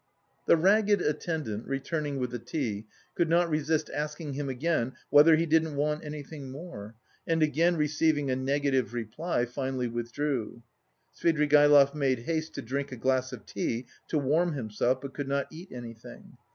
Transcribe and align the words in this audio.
The 0.47 0.57
ragged 0.57 0.99
attendant, 0.99 1.67
returning 1.67 2.17
with 2.17 2.31
the 2.31 2.39
tea, 2.39 2.87
could 3.13 3.29
not 3.29 3.51
resist 3.51 3.87
asking 3.91 4.33
him 4.33 4.49
again 4.49 4.93
whether 5.11 5.35
he 5.35 5.45
didn't 5.45 5.75
want 5.75 6.03
anything 6.03 6.49
more, 6.49 6.95
and 7.27 7.43
again 7.43 7.77
receiving 7.77 8.31
a 8.31 8.35
negative 8.35 8.95
reply, 8.95 9.45
finally 9.45 9.87
withdrew. 9.87 10.63
Svidrigaïlov 11.15 11.93
made 11.93 12.17
haste 12.21 12.55
to 12.55 12.63
drink 12.63 12.91
a 12.91 12.97
glass 12.97 13.31
of 13.31 13.45
tea 13.45 13.85
to 14.07 14.17
warm 14.17 14.53
himself, 14.53 15.01
but 15.01 15.13
could 15.13 15.27
not 15.27 15.45
eat 15.51 15.71
anything. 15.71 16.35